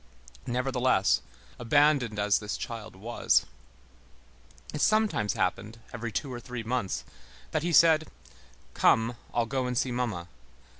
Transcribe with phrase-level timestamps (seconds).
[0.47, 1.21] Nevertheless,
[1.59, 3.45] abandoned as this child was,
[4.73, 7.03] it sometimes happened, every two or three months,
[7.51, 8.07] that he said,
[8.73, 10.27] "Come, I'll go and see mamma!"